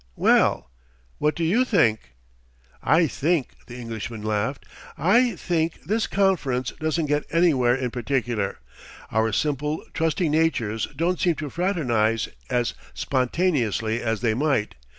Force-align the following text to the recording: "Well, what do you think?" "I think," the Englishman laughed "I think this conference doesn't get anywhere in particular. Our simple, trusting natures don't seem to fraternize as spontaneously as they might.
"Well, 0.15 0.71
what 1.19 1.35
do 1.35 1.43
you 1.43 1.63
think?" 1.63 2.15
"I 2.81 3.05
think," 3.05 3.53
the 3.67 3.77
Englishman 3.77 4.23
laughed 4.23 4.65
"I 4.97 5.35
think 5.35 5.83
this 5.83 6.07
conference 6.07 6.71
doesn't 6.79 7.05
get 7.05 7.23
anywhere 7.29 7.75
in 7.75 7.91
particular. 7.91 8.57
Our 9.11 9.31
simple, 9.31 9.83
trusting 9.93 10.31
natures 10.31 10.87
don't 10.95 11.19
seem 11.19 11.35
to 11.35 11.51
fraternize 11.51 12.29
as 12.49 12.73
spontaneously 12.95 14.01
as 14.01 14.21
they 14.21 14.33
might. 14.33 14.73